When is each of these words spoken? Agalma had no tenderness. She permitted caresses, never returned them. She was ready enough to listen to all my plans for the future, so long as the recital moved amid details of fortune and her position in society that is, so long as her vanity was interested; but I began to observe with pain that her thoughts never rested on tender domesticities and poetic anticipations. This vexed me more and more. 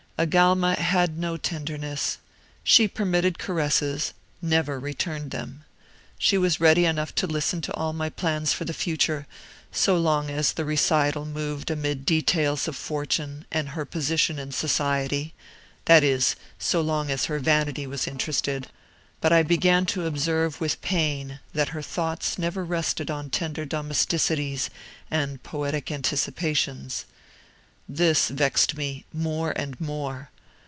Agalma 0.19 0.75
had 0.75 1.17
no 1.17 1.35
tenderness. 1.35 2.19
She 2.63 2.87
permitted 2.87 3.39
caresses, 3.39 4.13
never 4.39 4.79
returned 4.79 5.31
them. 5.31 5.65
She 6.19 6.37
was 6.37 6.59
ready 6.61 6.85
enough 6.85 7.15
to 7.15 7.25
listen 7.25 7.59
to 7.61 7.73
all 7.73 7.91
my 7.91 8.09
plans 8.09 8.53
for 8.53 8.63
the 8.63 8.71
future, 8.75 9.25
so 9.71 9.97
long 9.97 10.29
as 10.29 10.53
the 10.53 10.63
recital 10.63 11.25
moved 11.25 11.71
amid 11.71 12.05
details 12.05 12.67
of 12.67 12.75
fortune 12.75 13.45
and 13.51 13.69
her 13.69 13.83
position 13.83 14.37
in 14.37 14.51
society 14.51 15.33
that 15.85 16.03
is, 16.03 16.35
so 16.59 16.81
long 16.81 17.09
as 17.09 17.25
her 17.25 17.39
vanity 17.39 17.87
was 17.87 18.07
interested; 18.07 18.67
but 19.21 19.33
I 19.33 19.41
began 19.41 19.87
to 19.87 20.05
observe 20.05 20.61
with 20.61 20.83
pain 20.83 21.39
that 21.55 21.69
her 21.69 21.81
thoughts 21.81 22.37
never 22.37 22.63
rested 22.63 23.09
on 23.09 23.31
tender 23.31 23.65
domesticities 23.65 24.69
and 25.09 25.41
poetic 25.41 25.89
anticipations. 25.91 27.05
This 27.89 28.29
vexed 28.29 28.77
me 28.77 29.03
more 29.11 29.51
and 29.53 29.81
more. 29.81 30.29